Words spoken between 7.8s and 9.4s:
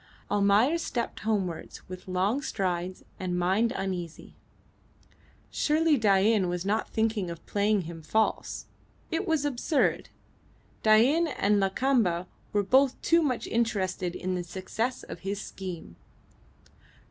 him false. It